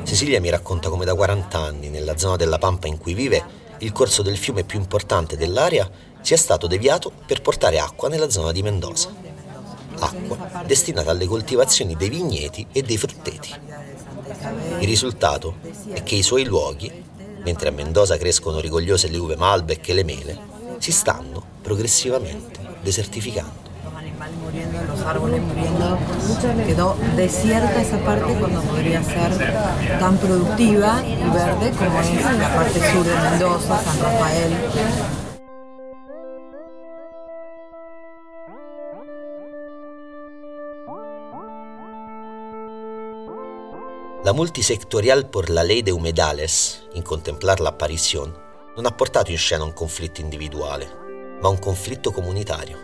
Cecilia 0.04 0.40
mi 0.40 0.50
racconta 0.50 0.88
come 0.88 1.04
da 1.04 1.14
40 1.14 1.58
anni, 1.58 1.88
nella 1.88 2.16
zona 2.16 2.36
della 2.36 2.58
Pampa 2.58 2.86
in 2.86 2.98
cui 2.98 3.14
vive, 3.14 3.44
il 3.78 3.92
corso 3.92 4.22
del 4.22 4.36
fiume 4.36 4.64
più 4.64 4.78
importante 4.78 5.36
dell'area 5.36 5.88
sia 6.20 6.36
stato 6.36 6.66
deviato 6.66 7.12
per 7.26 7.42
portare 7.42 7.78
acqua 7.78 8.08
nella 8.08 8.30
zona 8.30 8.52
di 8.52 8.62
Mendoza. 8.62 9.31
Acqua 10.02 10.64
destinata 10.66 11.10
alle 11.10 11.26
coltivazioni 11.26 11.96
dei 11.96 12.08
vigneti 12.08 12.66
e 12.72 12.82
dei 12.82 12.96
frutteti. 12.96 13.54
Il 14.80 14.86
risultato 14.86 15.56
è 15.92 16.02
che 16.02 16.16
i 16.16 16.22
suoi 16.22 16.44
luoghi, 16.44 16.90
mentre 17.44 17.68
a 17.68 17.72
Mendoza 17.72 18.16
crescono 18.16 18.60
rigogliose 18.60 19.08
le 19.08 19.18
uve 19.18 19.36
Malbec 19.36 19.88
e 19.88 19.94
le 19.94 20.04
mele, 20.04 20.38
si 20.78 20.92
stanno 20.92 21.42
progressivamente 21.62 22.78
desertificando. 22.82 23.62
los 24.86 26.66
quedó 26.66 26.96
desierta 27.16 27.80
esa 27.80 27.98
parte 27.98 28.34
cuando 28.34 28.60
podría 28.62 29.02
ser 29.02 29.32
tan 29.98 30.16
productiva 30.18 31.02
y 31.04 31.30
verde 31.30 31.72
como 31.72 32.00
es 32.00 32.38
la 32.38 32.54
parte 32.54 32.92
sur 32.92 33.04
de 33.04 33.14
Mendoza, 33.30 33.82
San 33.82 34.00
Rafael. 34.00 35.21
La 44.24 44.32
multisectorial 44.32 45.28
por 45.28 45.50
la 45.50 45.64
ley 45.64 45.82
de 45.82 45.90
humedales, 45.90 46.86
in 46.92 47.02
contemplar 47.02 47.58
la 47.58 47.76
non 48.76 48.86
ha 48.86 48.92
portato 48.92 49.32
in 49.32 49.36
scena 49.36 49.64
un 49.64 49.72
conflitto 49.72 50.20
individuale, 50.20 51.38
ma 51.40 51.48
un 51.48 51.58
conflitto 51.58 52.12
comunitario. 52.12 52.78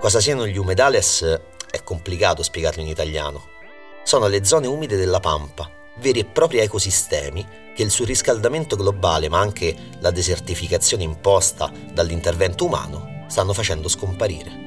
Cosa 0.00 0.18
siano 0.20 0.46
gli 0.46 0.56
humedales 0.56 1.22
è 1.70 1.82
complicato 1.84 2.42
spiegarlo 2.42 2.80
in 2.80 2.88
italiano. 2.88 3.44
Sono 4.04 4.26
le 4.26 4.42
zone 4.42 4.66
umide 4.66 4.96
della 4.96 5.20
pampa, 5.20 5.70
veri 5.98 6.20
e 6.20 6.24
propri 6.24 6.60
ecosistemi 6.60 7.46
che 7.74 7.82
il 7.82 7.90
surriscaldamento 7.90 8.74
globale, 8.74 9.28
ma 9.28 9.40
anche 9.40 9.76
la 9.98 10.10
desertificazione 10.10 11.02
imposta 11.02 11.70
dall'intervento 11.92 12.64
umano, 12.64 13.26
stanno 13.28 13.52
facendo 13.52 13.86
scomparire. 13.86 14.65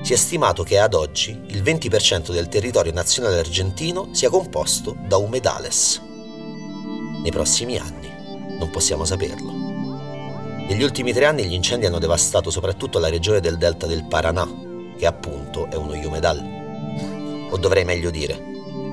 Si 0.00 0.12
è 0.12 0.16
stimato 0.16 0.62
che 0.62 0.78
ad 0.78 0.94
oggi 0.94 1.38
il 1.48 1.62
20% 1.62 2.32
del 2.32 2.48
territorio 2.48 2.92
nazionale 2.92 3.38
argentino 3.38 4.08
sia 4.12 4.30
composto 4.30 4.96
da 5.06 5.16
umedales. 5.16 6.00
Nei 7.20 7.30
prossimi 7.30 7.76
anni 7.76 8.10
non 8.58 8.70
possiamo 8.70 9.04
saperlo. 9.04 9.52
Negli 10.68 10.82
ultimi 10.82 11.12
tre 11.12 11.26
anni 11.26 11.44
gli 11.44 11.54
incendi 11.54 11.86
hanno 11.86 11.98
devastato 11.98 12.50
soprattutto 12.50 12.98
la 12.98 13.08
regione 13.08 13.40
del 13.40 13.58
delta 13.58 13.86
del 13.86 14.04
Paranà, 14.04 14.48
che 14.96 15.06
appunto 15.06 15.68
è 15.70 15.76
uno 15.76 15.92
humedal. 15.92 17.48
O 17.50 17.56
dovrei 17.56 17.84
meglio 17.84 18.10
dire, 18.10 18.34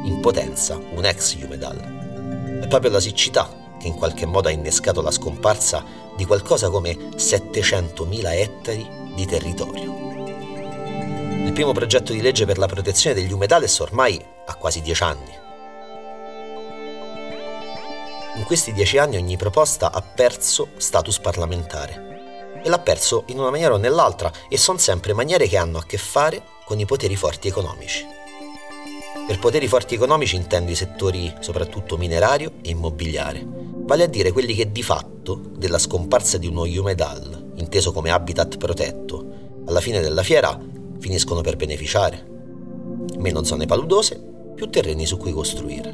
in 0.04 0.20
potenza 0.22 0.78
un 0.78 1.06
ex 1.06 1.36
humedal. 1.36 2.60
È 2.62 2.68
proprio 2.68 2.92
la 2.92 3.00
siccità 3.00 3.50
che 3.80 3.88
in 3.88 3.96
qualche 3.96 4.26
modo 4.26 4.48
ha 4.48 4.52
innescato 4.52 5.02
la 5.02 5.12
scomparsa 5.12 5.84
di 6.16 6.26
qualcosa 6.26 6.70
come 6.70 6.94
700.000 7.16 8.32
ettari 8.32 8.88
di 9.14 9.26
territorio. 9.26 10.05
Il 11.46 11.54
primo 11.54 11.74
progetto 11.74 12.12
di 12.12 12.22
legge 12.22 12.48
per 12.48 12.58
la 12.58 12.66
protezione 12.66 13.16
degli 13.16 13.32
umedales 13.32 13.78
ormai 13.80 14.20
ha 14.48 14.56
quasi 14.56 14.82
dieci 14.82 15.04
anni. 15.04 15.32
In 18.38 18.44
questi 18.44 18.74
dieci 18.74 18.98
anni 18.98 19.18
ogni 19.18 19.38
proposta 19.38 19.92
ha 19.92 20.02
perso 20.02 20.70
status 20.78 21.20
parlamentare. 21.20 22.62
E 22.64 22.68
l'ha 22.68 22.80
perso 22.80 23.26
in 23.28 23.38
una 23.38 23.52
maniera 23.52 23.76
o 23.76 23.78
nell'altra 23.78 24.32
e 24.50 24.58
sono 24.58 24.80
sempre 24.80 25.14
maniere 25.14 25.48
che 25.48 25.56
hanno 25.56 25.78
a 25.78 25.86
che 25.86 25.98
fare 25.98 26.42
con 26.66 26.80
i 26.80 26.86
poteri 26.86 27.16
forti 27.16 27.48
economici. 27.48 28.04
Per 29.28 29.38
poteri 29.38 29.68
forti 29.68 29.94
economici 29.94 30.36
intendo 30.36 30.72
i 30.72 30.76
settori 30.76 31.32
soprattutto 31.42 31.96
minerario 31.96 32.54
e 32.64 32.72
immobiliare, 32.72 33.46
vale 33.46 34.04
a 34.04 34.08
dire 34.08 34.32
quelli 34.32 34.56
che 34.56 34.72
di 34.72 34.82
fatto 34.82 35.40
della 35.56 35.78
scomparsa 35.78 36.40
di 36.40 36.48
uno 36.48 36.64
humedal, 36.64 37.52
inteso 37.58 37.92
come 37.92 38.10
habitat 38.10 38.58
protetto, 38.58 39.44
alla 39.68 39.80
fine 39.80 40.02
della 40.02 40.24
fiera 40.24 40.74
finiscono 41.06 41.42
per 41.42 41.56
beneficiare. 41.56 42.26
Meno 43.20 43.44
zone 43.44 43.68
paludose, 43.68 44.20
più 44.56 44.72
terreni 44.72 45.06
su 45.06 45.18
cui 45.18 45.32
costruire. 45.34 45.94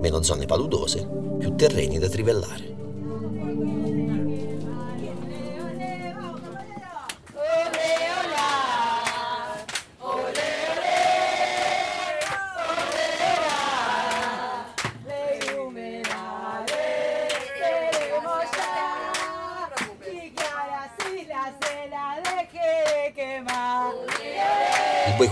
Meno 0.00 0.22
zone 0.22 0.46
paludose, 0.46 1.06
più 1.38 1.54
terreni 1.54 1.98
da 1.98 2.08
trivellare. 2.08 2.71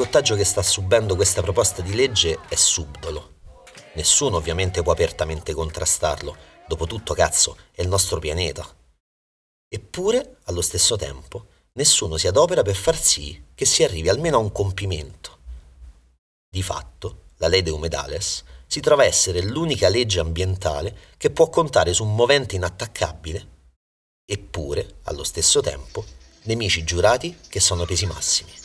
Boicottaggio 0.01 0.35
che 0.35 0.45
sta 0.45 0.63
subendo 0.63 1.15
questa 1.15 1.43
proposta 1.43 1.83
di 1.83 1.95
legge 1.95 2.39
è 2.49 2.55
subdolo. 2.55 3.35
Nessuno 3.97 4.39
ovviamente 4.39 4.83
può 4.83 4.93
apertamente 4.93 5.53
contrastarlo, 5.53 6.35
dopotutto 6.67 7.13
cazzo 7.13 7.55
è 7.71 7.83
il 7.83 7.89
nostro 7.89 8.19
pianeta. 8.19 8.67
Eppure, 9.69 10.39
allo 10.45 10.63
stesso 10.63 10.97
tempo, 10.97 11.49
nessuno 11.73 12.17
si 12.17 12.27
adopera 12.27 12.63
per 12.63 12.77
far 12.77 12.97
sì 12.97 13.45
che 13.55 13.67
si 13.67 13.85
arrivi 13.85 14.09
almeno 14.09 14.39
a 14.39 14.41
un 14.41 14.51
compimento. 14.53 15.39
Di 16.49 16.63
fatto, 16.63 17.25
la 17.37 17.49
legge 17.49 17.71
Humedales 17.71 18.43
si 18.67 18.81
trova 18.81 19.03
a 19.03 19.07
essere 19.07 19.43
l'unica 19.43 19.91
legge 19.91 20.21
ambientale 20.21 20.97
che 21.19 21.29
può 21.29 21.51
contare 21.51 21.93
su 21.93 22.05
un 22.05 22.15
movente 22.15 22.57
inattaccabile, 22.57 23.49
eppure, 24.25 25.01
allo 25.03 25.25
stesso 25.25 25.61
tempo, 25.61 26.03
nemici 26.45 26.85
giurati 26.85 27.37
che 27.49 27.61
sono 27.61 27.85
pesi 27.85 28.07
massimi. 28.07 28.61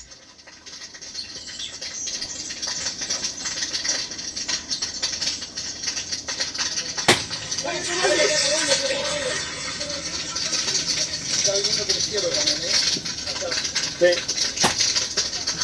Sí. 14.00 14.08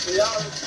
Cuidado. 0.05 0.60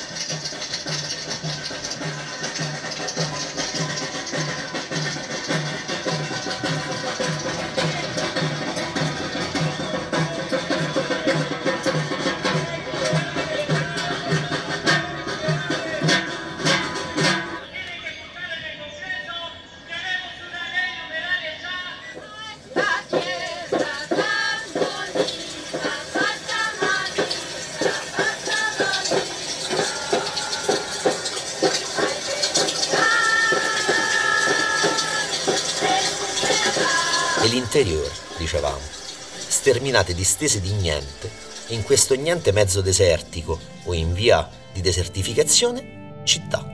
Sterminate 39.95 40.13
distese 40.13 40.59
di 40.59 40.73
niente 40.73 41.31
e 41.67 41.73
in 41.73 41.83
questo 41.83 42.15
niente 42.15 42.51
mezzo 42.51 42.81
desertico 42.81 43.57
o 43.85 43.93
in 43.93 44.11
via 44.11 44.47
di 44.73 44.81
desertificazione 44.81 46.21
città 46.25 46.67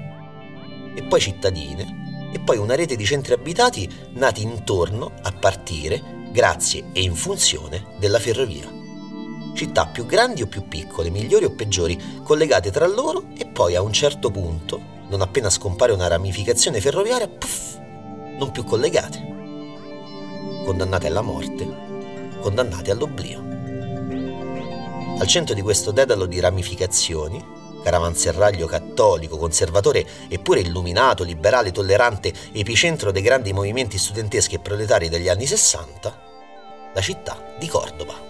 e 0.96 1.04
poi 1.04 1.20
cittadine 1.20 2.32
e 2.34 2.40
poi 2.40 2.58
una 2.58 2.74
rete 2.74 2.96
di 2.96 3.06
centri 3.06 3.34
abitati 3.34 3.88
nati 4.14 4.42
intorno 4.42 5.12
a 5.22 5.32
partire 5.32 6.02
grazie 6.32 6.86
e 6.94 7.02
in 7.02 7.14
funzione 7.14 7.94
della 8.00 8.18
ferrovia. 8.18 8.68
Città 9.54 9.86
più 9.86 10.08
grandi 10.08 10.42
o 10.42 10.48
più 10.48 10.68
piccole, 10.68 11.12
migliori 11.12 11.46
o 11.46 11.52
peggiori, 11.52 12.02
collegate 12.24 12.72
tra 12.72 12.88
loro 12.88 13.26
e 13.38 13.46
poi 13.46 13.76
a 13.76 13.82
un 13.82 13.94
certo 13.94 14.32
punto, 14.32 14.82
non 15.10 15.22
appena 15.22 15.50
scompare 15.52 15.92
una 15.92 16.08
ramificazione 16.08 16.82
ferroviaria, 16.82 17.28
puff, 17.28 17.78
non 18.40 18.50
più 18.52 18.64
collegate. 18.64 19.30
Condannate 20.66 21.08
alla 21.08 21.22
morte, 21.22 21.91
condannate 22.42 22.92
all'oblio. 22.92 23.40
Al 25.18 25.28
centro 25.28 25.54
di 25.54 25.62
questo 25.62 25.92
dedalo 25.92 26.26
di 26.26 26.40
ramificazioni, 26.40 27.44
caravanserraglio 27.84 28.68
cattolico, 28.68 29.38
conservatore 29.38 30.06
eppure 30.28 30.60
illuminato, 30.60 31.24
liberale, 31.24 31.72
tollerante, 31.72 32.34
epicentro 32.52 33.12
dei 33.12 33.22
grandi 33.22 33.54
movimenti 33.54 33.98
studenteschi 33.98 34.56
e 34.56 34.60
proletari 34.60 35.10
degli 35.10 35.30
anni 35.30 35.46
60, 35.46 36.22
la 36.94 37.02
città 37.02 37.54
di 37.58 37.68
Cordoba. 37.68 38.30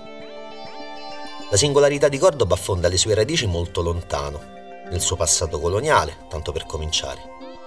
La 1.50 1.58
singolarità 1.58 2.08
di 2.08 2.18
Cordoba 2.18 2.54
affonda 2.54 2.88
le 2.88 2.98
sue 2.98 3.14
radici 3.14 3.46
molto 3.46 3.82
lontano, 3.82 4.40
nel 4.90 5.02
suo 5.02 5.16
passato 5.16 5.60
coloniale, 5.60 6.26
tanto 6.30 6.52
per 6.52 6.66
cominciare, 6.66 7.22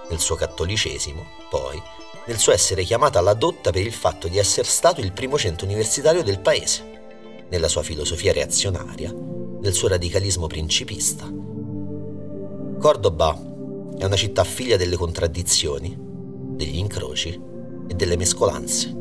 nel 0.09 0.19
suo 0.19 0.35
cattolicesimo, 0.35 1.25
poi, 1.49 1.81
nel 2.27 2.39
suo 2.39 2.53
essere 2.53 2.83
chiamata 2.83 3.19
alla 3.19 3.33
dotta 3.33 3.71
per 3.71 3.85
il 3.85 3.93
fatto 3.93 4.27
di 4.27 4.37
essere 4.37 4.67
stato 4.67 4.99
il 4.99 5.11
primo 5.11 5.37
centro 5.37 5.65
universitario 5.65 6.23
del 6.23 6.39
paese, 6.39 6.93
nella 7.49 7.67
sua 7.67 7.83
filosofia 7.83 8.33
reazionaria, 8.33 9.13
nel 9.13 9.73
suo 9.73 9.87
radicalismo 9.89 10.47
principista. 10.47 11.31
Cordoba 12.79 13.39
è 13.97 14.03
una 14.03 14.15
città 14.15 14.43
figlia 14.43 14.75
delle 14.75 14.95
contraddizioni, 14.95 15.95
degli 15.97 16.77
incroci 16.77 17.39
e 17.87 17.93
delle 17.93 18.17
mescolanze. 18.17 18.93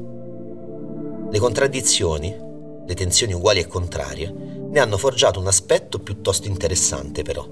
Le 1.31 1.39
contraddizioni, 1.39 2.37
le 2.87 2.95
tensioni 2.95 3.33
uguali 3.33 3.61
e 3.61 3.67
contrarie, 3.67 4.33
ne 4.71 4.81
hanno 4.81 4.99
forgiato 4.99 5.41
un 5.41 5.47
aspetto 5.47 5.99
piuttosto 5.99 6.47
interessante 6.47 7.23
però. 7.23 7.49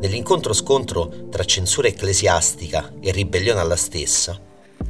Nell'incontro-scontro 0.00 1.28
tra 1.30 1.44
censura 1.44 1.86
ecclesiastica 1.86 2.94
e 3.00 3.12
ribellione 3.12 3.60
alla 3.60 3.76
stessa, 3.76 4.40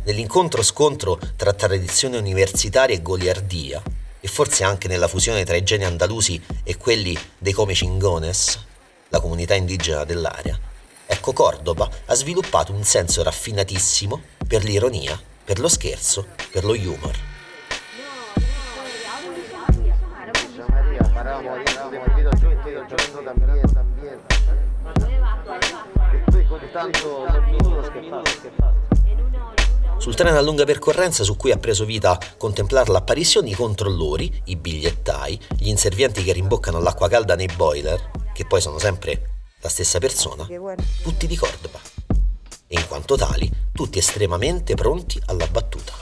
nell'incontro-scontro 0.04 1.18
tra 1.36 1.52
tradizione 1.52 2.18
universitaria 2.18 2.96
e 2.96 3.02
goliardia, 3.02 3.82
e 4.20 4.28
forse 4.28 4.64
anche 4.64 4.88
nella 4.88 5.08
fusione 5.08 5.44
tra 5.44 5.56
i 5.56 5.64
geni 5.64 5.84
andalusi 5.84 6.40
e 6.62 6.76
quelli 6.76 7.16
dei 7.38 7.52
come 7.52 7.72
Chingones, 7.72 8.64
la 9.08 9.20
comunità 9.20 9.54
indigena 9.54 10.04
dell'area, 10.04 10.58
ecco 11.06 11.32
Cordoba 11.32 11.88
ha 12.06 12.14
sviluppato 12.14 12.72
un 12.72 12.84
senso 12.84 13.22
raffinatissimo 13.22 14.20
per 14.46 14.64
l'ironia, 14.64 15.20
per 15.44 15.58
lo 15.58 15.68
scherzo, 15.68 16.26
per 16.50 16.64
lo 16.64 16.72
humor. 16.72 17.30
Sul 30.02 30.16
treno 30.16 30.36
a 30.36 30.40
lunga 30.40 30.64
percorrenza 30.64 31.22
su 31.22 31.36
cui 31.36 31.52
ha 31.52 31.58
preso 31.58 31.84
vita 31.84 32.18
contemplare 32.36 32.90
l'apparizione 32.90 33.50
i 33.50 33.54
controllori, 33.54 34.42
i 34.46 34.56
bigliettai, 34.56 35.38
gli 35.58 35.68
inservienti 35.68 36.24
che 36.24 36.32
rimboccano 36.32 36.80
l'acqua 36.80 37.08
calda 37.08 37.36
nei 37.36 37.46
boiler, 37.46 38.10
che 38.34 38.44
poi 38.44 38.60
sono 38.60 38.80
sempre 38.80 39.44
la 39.60 39.68
stessa 39.68 40.00
persona, 40.00 40.44
tutti 41.04 41.28
di 41.28 41.36
Cordova. 41.36 41.78
E 42.66 42.80
in 42.80 42.88
quanto 42.88 43.14
tali, 43.14 43.48
tutti 43.70 43.98
estremamente 43.98 44.74
pronti 44.74 45.22
alla 45.26 45.46
battuta. 45.46 45.92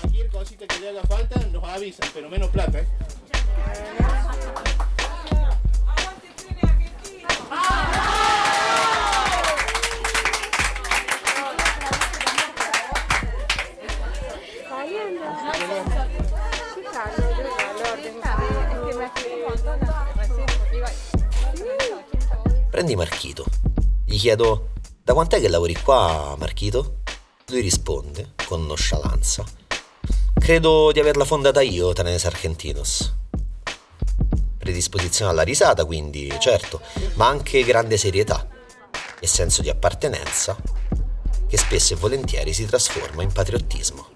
Prendi 22.81 22.97
Marchito. 22.97 23.45
Gli 24.07 24.17
chiedo, 24.17 24.71
da 25.05 25.13
quant'è 25.13 25.39
che 25.39 25.51
lavori 25.51 25.75
qua, 25.75 26.35
Marchito? 26.39 27.01
Lui 27.49 27.61
risponde, 27.61 28.33
con 28.47 28.65
nonchalance, 28.65 29.45
credo 30.33 30.91
di 30.91 30.99
averla 30.99 31.27
fondata 31.27 31.61
io, 31.61 31.93
Trenes 31.93 32.25
Argentinos. 32.25 33.15
Predisposizione 34.57 35.31
alla 35.31 35.43
risata, 35.43 35.85
quindi, 35.85 36.35
certo, 36.41 36.81
ma 37.17 37.27
anche 37.27 37.63
grande 37.65 37.99
serietà 37.99 38.49
e 39.21 39.27
senso 39.27 39.61
di 39.61 39.69
appartenenza 39.69 40.57
che 41.49 41.59
spesso 41.59 41.93
e 41.93 41.97
volentieri 41.97 42.55
si 42.55 42.65
trasforma 42.65 43.23
in 43.23 43.31
patriottismo. 43.31 44.07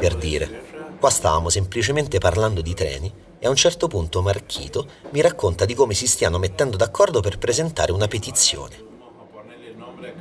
Per 0.00 0.16
dire, 0.16 0.71
Qua 1.02 1.10
stavamo 1.10 1.48
semplicemente 1.48 2.18
parlando 2.18 2.60
di 2.60 2.74
treni 2.74 3.12
e 3.40 3.46
a 3.48 3.50
un 3.50 3.56
certo 3.56 3.88
punto 3.88 4.22
Marchito 4.22 4.86
mi 5.10 5.20
racconta 5.20 5.64
di 5.64 5.74
come 5.74 5.94
si 5.94 6.06
stiano 6.06 6.38
mettendo 6.38 6.76
d'accordo 6.76 7.18
per 7.18 7.38
presentare 7.38 7.90
una 7.90 8.06
petizione. 8.06 8.76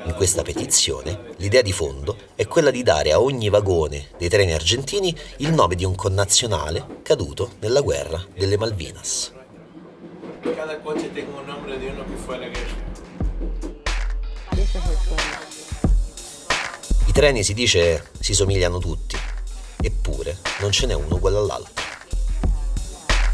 In 0.06 0.16
questa 0.16 0.42
petizione 0.42 1.36
l'idea 1.36 1.62
di 1.62 1.72
fondo 1.72 2.18
è 2.34 2.48
quella 2.48 2.72
di 2.72 2.82
dare 2.82 3.12
a 3.12 3.22
ogni 3.22 3.50
vagone 3.50 4.08
dei 4.18 4.28
treni 4.28 4.54
argentini 4.54 5.16
il 5.38 5.54
nome 5.54 5.76
di 5.76 5.86
un 5.86 5.94
connazionale 5.94 7.02
caduto 7.04 7.52
nella 7.60 7.82
guerra 7.82 8.20
delle 8.34 8.58
Malvinas. 8.58 9.34
Cada 10.42 10.80
coche 10.80 11.14
tenga 11.14 11.42
un 11.42 11.46
nome 11.46 11.78
di 11.78 11.86
uno 11.86 12.04
che 12.06 12.16
fu 12.16 12.32
alla 12.32 12.48
guerra. 12.48 12.90
I 17.06 17.12
treni 17.12 17.44
si 17.44 17.54
dice 17.54 18.10
si 18.20 18.34
somigliano 18.34 18.80
tutti, 18.80 19.18
eppure 19.82 20.38
non 20.60 20.72
ce 20.72 20.86
n'è 20.86 20.94
uno 20.94 21.16
uguale 21.16 21.38
all'altro. 21.38 21.84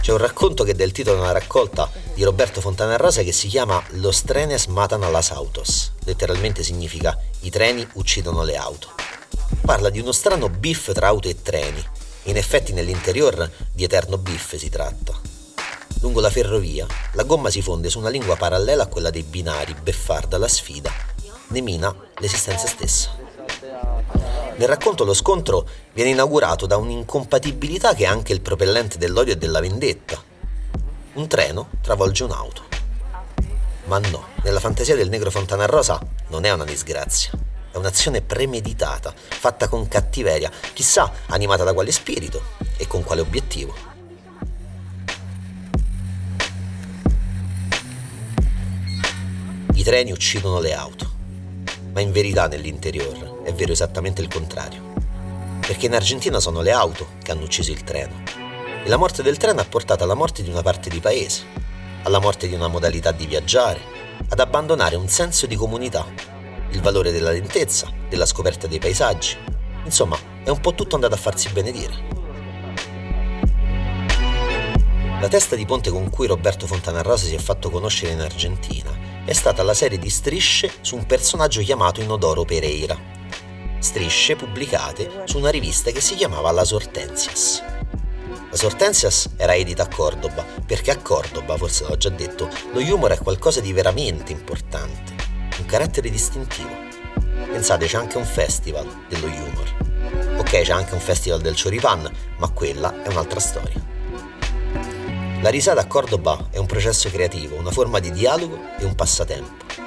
C'è 0.01 0.13
un 0.13 0.19
racconto 0.19 0.63
che 0.63 0.73
dà 0.73 0.85
il 0.85 0.93
titolo 0.93 1.17
a 1.17 1.23
una 1.23 1.31
raccolta 1.33 1.91
di 2.13 2.23
Roberto 2.23 2.61
Fontana 2.61 2.95
Rosa 2.95 3.23
che 3.23 3.33
si 3.33 3.49
chiama 3.49 3.83
Los 3.95 4.23
trenes 4.23 4.67
matan 4.67 5.03
a 5.03 5.09
las 5.09 5.31
autos, 5.31 5.91
letteralmente 6.05 6.63
significa 6.63 7.19
i 7.41 7.49
treni 7.49 7.85
uccidono 7.95 8.43
le 8.43 8.55
auto. 8.55 8.91
Parla 9.61 9.89
di 9.89 9.99
uno 9.99 10.13
strano 10.13 10.47
biff 10.47 10.93
tra 10.93 11.07
auto 11.07 11.27
e 11.27 11.41
treni, 11.41 11.85
in 12.23 12.37
effetti 12.37 12.71
nell'interior 12.71 13.51
di 13.73 13.83
eterno 13.83 14.17
biff 14.17 14.55
si 14.55 14.69
tratta. 14.69 15.13
Lungo 15.99 16.21
la 16.21 16.29
ferrovia, 16.29 16.85
la 17.13 17.23
gomma 17.23 17.49
si 17.49 17.61
fonde 17.61 17.89
su 17.89 17.99
una 17.99 18.09
lingua 18.09 18.37
parallela 18.37 18.83
a 18.83 18.87
quella 18.87 19.09
dei 19.09 19.23
binari, 19.23 19.75
beffarda 19.81 20.37
la 20.37 20.47
sfida, 20.47 20.89
ne 21.47 21.61
mina 21.61 21.93
l'esistenza 22.19 22.67
stessa. 22.67 24.36
Nel 24.57 24.67
racconto 24.67 25.03
lo 25.03 25.13
scontro 25.13 25.67
viene 25.93 26.09
inaugurato 26.09 26.65
da 26.65 26.77
un'incompatibilità 26.77 27.93
che 27.93 28.05
è 28.05 28.07
anche 28.07 28.33
il 28.33 28.41
propellente 28.41 28.97
dell'odio 28.97 29.33
e 29.33 29.37
della 29.37 29.59
vendetta. 29.59 30.19
Un 31.13 31.27
treno 31.27 31.69
travolge 31.79 32.23
un'auto. 32.23 32.63
Ma 33.83 33.99
no, 33.99 34.29
nella 34.41 34.59
fantasia 34.59 34.95
del 34.95 35.09
negro 35.09 35.29
Fontana 35.29 35.67
Rosa 35.67 36.01
non 36.29 36.43
è 36.43 36.51
una 36.51 36.65
disgrazia, 36.65 37.29
è 37.71 37.77
un'azione 37.77 38.21
premeditata, 38.21 39.13
fatta 39.15 39.67
con 39.67 39.87
cattiveria, 39.87 40.51
chissà 40.73 41.11
animata 41.27 41.63
da 41.63 41.73
quale 41.73 41.91
spirito 41.91 42.41
e 42.77 42.87
con 42.87 43.03
quale 43.03 43.21
obiettivo. 43.21 43.75
I 49.73 49.83
treni 49.83 50.11
uccidono 50.11 50.59
le 50.59 50.73
auto, 50.73 51.11
ma 51.93 52.01
in 52.01 52.11
verità 52.11 52.47
nell'interior 52.47 53.36
è 53.47 53.53
vero 53.53 53.71
esattamente 53.71 54.21
il 54.21 54.27
contrario. 54.27 54.81
Perché 55.61 55.85
in 55.85 55.95
Argentina 55.95 56.37
sono 56.41 56.59
le 56.59 56.73
auto 56.73 57.11
che 57.23 57.31
hanno 57.31 57.43
ucciso 57.43 57.71
il 57.71 57.81
treno. 57.85 58.23
E 58.83 58.89
la 58.89 58.97
morte 58.97 59.23
del 59.23 59.37
treno 59.37 59.61
ha 59.61 59.65
portato 59.65 60.03
alla 60.03 60.15
morte 60.15 60.43
di 60.43 60.49
una 60.49 60.61
parte 60.61 60.89
di 60.89 60.99
paese, 60.99 61.45
alla 62.03 62.19
morte 62.19 62.49
di 62.49 62.55
una 62.55 62.67
modalità 62.67 63.13
di 63.13 63.25
viaggiare, 63.25 63.79
ad 64.27 64.41
abbandonare 64.41 64.97
un 64.97 65.07
senso 65.07 65.45
di 65.45 65.55
comunità, 65.55 66.05
il 66.71 66.81
valore 66.81 67.13
della 67.13 67.31
lentezza, 67.31 67.89
della 68.09 68.25
scoperta 68.25 68.67
dei 68.67 68.79
paesaggi. 68.79 69.37
Insomma, 69.85 70.17
è 70.43 70.49
un 70.49 70.59
po' 70.59 70.75
tutto 70.75 70.95
andato 70.95 71.13
a 71.13 71.17
farsi 71.17 71.47
benedire. 71.47 72.15
La 75.21 75.29
testa 75.29 75.55
di 75.55 75.65
ponte 75.65 75.89
con 75.89 76.09
cui 76.09 76.27
Roberto 76.27 76.67
Fontanarosa 76.67 77.27
si 77.27 77.35
è 77.35 77.39
fatto 77.39 77.69
conoscere 77.69 78.11
in 78.11 78.19
Argentina 78.19 78.91
è 79.23 79.31
stata 79.31 79.63
la 79.63 79.73
serie 79.73 79.97
di 79.97 80.09
strisce 80.09 80.69
su 80.81 80.97
un 80.97 81.05
personaggio 81.05 81.61
chiamato 81.61 82.01
Inodoro 82.01 82.43
Pereira, 82.43 83.15
strisce 83.79 84.35
pubblicate 84.35 85.23
su 85.25 85.37
una 85.37 85.49
rivista 85.49 85.91
che 85.91 86.01
si 86.01 86.15
chiamava 86.15 86.51
Las 86.51 86.71
Hortensias. 86.71 87.63
Las 88.49 88.63
Hortensias 88.63 89.29
era 89.37 89.55
edita 89.55 89.83
a 89.83 89.87
Cordoba, 89.87 90.43
perché 90.65 90.91
a 90.91 90.97
Cordoba, 90.97 91.57
forse 91.57 91.85
l'ho 91.87 91.97
già 91.97 92.09
detto, 92.09 92.49
lo 92.71 92.79
humor 92.79 93.11
è 93.11 93.17
qualcosa 93.17 93.59
di 93.59 93.73
veramente 93.73 94.31
importante, 94.31 95.15
un 95.59 95.65
carattere 95.65 96.09
distintivo. 96.09 96.85
Pensate, 97.51 97.85
c'è 97.85 97.97
anche 97.97 98.17
un 98.17 98.25
festival 98.25 99.05
dello 99.07 99.27
humor. 99.27 100.37
Ok, 100.37 100.61
c'è 100.61 100.71
anche 100.71 100.93
un 100.93 100.99
festival 100.99 101.41
del 101.41 101.59
choripan, 101.61 102.09
ma 102.37 102.49
quella 102.49 103.03
è 103.03 103.09
un'altra 103.09 103.39
storia. 103.39 103.95
La 105.41 105.49
risata 105.49 105.81
a 105.81 105.85
Cordoba 105.85 106.47
è 106.49 106.57
un 106.57 106.65
processo 106.65 107.09
creativo, 107.09 107.55
una 107.57 107.71
forma 107.71 107.99
di 107.99 108.11
dialogo 108.11 108.59
e 108.79 108.85
un 108.85 108.95
passatempo. 108.95 109.86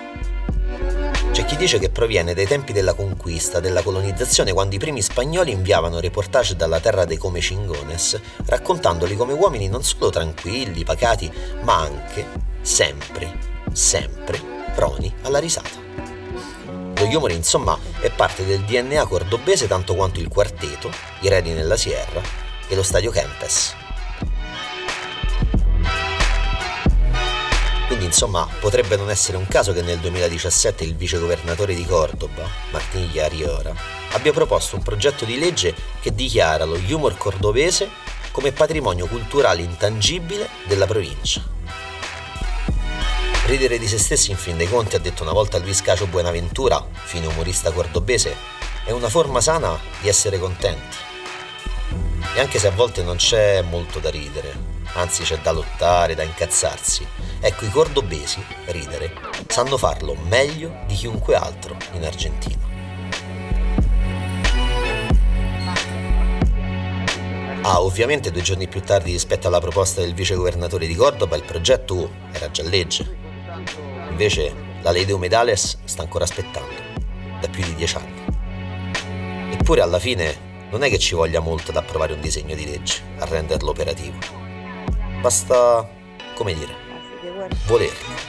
Chi 1.51 1.57
dice 1.57 1.81
che 1.81 1.91
proviene 1.91 2.33
dai 2.33 2.47
tempi 2.47 2.73
della 2.73 2.95
conquista, 2.95 3.59
della 3.59 3.83
colonizzazione, 3.83 4.53
quando 4.53 4.77
i 4.77 4.79
primi 4.79 5.03
spagnoli 5.03 5.51
inviavano 5.51 5.99
reportage 5.99 6.55
dalla 6.55 6.79
terra 6.79 7.05
dei 7.05 7.17
come 7.17 7.41
cingones, 7.41 8.21
raccontandoli 8.47 9.17
come 9.17 9.33
uomini 9.33 9.67
non 9.67 9.83
solo 9.83 10.11
tranquilli, 10.11 10.85
pacati, 10.85 11.29
ma 11.63 11.81
anche, 11.81 12.25
sempre, 12.61 13.37
sempre, 13.73 14.41
proni 14.77 15.13
alla 15.23 15.41
risata. 15.41 15.71
Lo 16.95 17.05
humor, 17.05 17.33
insomma, 17.33 17.77
è 17.99 18.11
parte 18.11 18.47
del 18.47 18.61
DNA 18.61 19.05
cordobese 19.09 19.67
tanto 19.67 19.97
quanto 19.97 20.21
il 20.21 20.29
quarteto, 20.29 20.89
i 21.23 21.29
Redi 21.29 21.51
nella 21.51 21.77
Sierra 21.77 22.23
e 22.69 22.77
lo 22.77 22.85
stadio 22.85 23.11
Kempes. 23.11 23.80
Insomma 28.11 28.45
potrebbe 28.59 28.97
non 28.97 29.09
essere 29.09 29.37
un 29.37 29.47
caso 29.47 29.73
che 29.73 29.83
nel 29.83 30.01
2017 30.01 30.83
il 30.83 30.97
vicegovernatore 30.97 31.75
di 31.75 31.87
Cordoba, 31.87 32.45
Martín 32.73 33.09
Ariora, 33.21 33.73
abbia 34.11 34.33
proposto 34.33 34.75
un 34.75 34.83
progetto 34.83 35.25
di 35.25 35.39
legge 35.39 35.73
che 36.01 36.13
dichiara 36.13 36.65
lo 36.65 36.75
humor 36.89 37.17
cordobese 37.17 37.89
come 38.33 38.51
patrimonio 38.51 39.07
culturale 39.07 39.63
intangibile 39.63 40.49
della 40.67 40.87
provincia. 40.87 41.41
Ridere 43.47 43.79
di 43.79 43.87
se 43.87 43.99
stessi 43.99 44.33
in 44.33 44.37
fin 44.37 44.57
dei 44.57 44.69
conti, 44.69 44.97
ha 44.97 45.01
detto 45.01 45.23
una 45.23 45.33
volta 45.33 45.59
Luis 45.59 45.81
Cacio 45.81 46.07
Buenaventura, 46.07 46.85
fine 46.93 47.29
umorista 47.29 47.71
cordobese, 47.71 48.35
è 48.85 48.91
una 48.91 49.09
forma 49.09 49.41
sana 49.41 49.79
di 50.01 50.09
essere 50.09 50.41
contenti. 50.41 50.97
E 52.35 52.41
anche 52.41 52.59
se 52.59 52.67
a 52.67 52.73
volte 52.73 53.05
non 53.05 53.17
c'è 53.17 53.63
molto 53.63 54.01
da 54.01 54.11
ridere, 54.11 54.53
anzi 54.95 55.23
c'è 55.23 55.39
da 55.39 55.53
lottare, 55.53 56.15
da 56.15 56.23
incazzarsi, 56.23 57.07
Ecco, 57.43 57.65
i 57.65 57.71
cordobesi, 57.71 58.45
ridere, 58.67 59.15
sanno 59.47 59.79
farlo 59.79 60.15
meglio 60.29 60.83
di 60.87 60.95
chiunque 60.95 61.35
altro 61.35 61.75
in 61.93 62.05
Argentina. 62.05 62.59
Ah, 67.63 67.81
ovviamente 67.81 68.31
due 68.31 68.43
giorni 68.43 68.69
più 68.69 68.83
tardi 68.83 69.13
rispetto 69.13 69.47
alla 69.47 69.59
proposta 69.59 70.03
del 70.03 70.13
vice 70.13 70.35
governatore 70.35 70.87
di 70.87 70.95
Cordoba 70.95 71.37
il 71.37 71.43
progetto 71.43 72.11
era 72.31 72.51
già 72.51 72.63
legge. 72.63 73.17
Invece 74.11 74.53
la 74.83 74.91
Ley 74.91 75.07
de 75.07 75.15
Humedales 75.15 75.79
sta 75.85 76.03
ancora 76.03 76.25
aspettando, 76.25 76.75
da 77.41 77.49
più 77.49 77.65
di 77.65 77.75
dieci 77.75 77.97
anni. 77.97 79.53
Eppure 79.53 79.81
alla 79.81 79.99
fine 79.99 80.69
non 80.71 80.83
è 80.83 80.91
che 80.91 80.99
ci 80.99 81.15
voglia 81.15 81.41
molto 81.41 81.71
ad 81.71 81.79
approvare 81.79 82.13
un 82.13 82.21
disegno 82.21 82.55
di 82.55 82.67
legge, 82.67 83.01
a 83.19 83.25
renderlo 83.25 83.71
operativo. 83.71 84.19
Basta, 85.23 85.89
come 86.35 86.53
dire, 86.53 86.90
volerlo. 87.67 88.29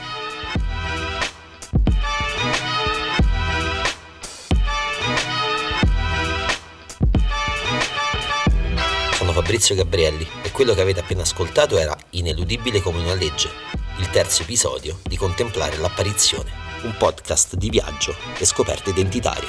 Sono 9.14 9.32
Fabrizio 9.32 9.74
Gabrielli 9.74 10.26
e 10.42 10.50
quello 10.50 10.74
che 10.74 10.80
avete 10.80 11.00
appena 11.00 11.22
ascoltato 11.22 11.78
era 11.78 11.96
Ineludibile 12.10 12.80
come 12.80 13.00
una 13.00 13.14
legge, 13.14 13.50
il 13.98 14.10
terzo 14.10 14.42
episodio 14.42 14.98
di 15.04 15.16
Contemplare 15.16 15.76
l'apparizione, 15.76 16.50
un 16.82 16.94
podcast 16.98 17.56
di 17.56 17.70
viaggio 17.70 18.14
e 18.38 18.44
scoperte 18.44 18.90
identitarie. 18.90 19.48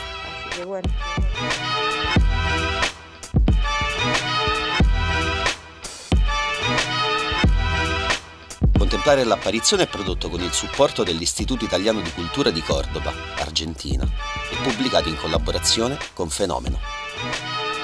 Contemplare 9.04 9.36
l'apparizione 9.36 9.84
è 9.84 9.88
prodotto 9.88 10.30
con 10.30 10.40
il 10.40 10.54
supporto 10.54 11.04
dell'Istituto 11.04 11.66
Italiano 11.66 12.00
di 12.00 12.10
Cultura 12.14 12.52
di 12.52 12.62
Cordoba, 12.62 13.12
Argentina, 13.36 14.06
e 14.50 14.56
pubblicato 14.64 15.10
in 15.10 15.18
collaborazione 15.18 15.98
con 16.14 16.30
Fenomeno. 16.30 16.80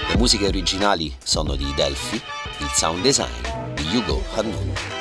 Le 0.08 0.15
musiche 0.15 0.47
originali 0.47 1.13
sono 1.21 1.58
di 1.58 1.73
Delphi, 1.75 2.15
il 2.60 2.69
sound 2.73 3.01
design 3.01 3.73
di 3.73 3.97
Hugo 3.97 4.23
Hannun. 4.34 4.99